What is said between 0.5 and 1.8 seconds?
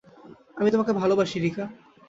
আমি তোমাকে ভালোবাসি, রিকা।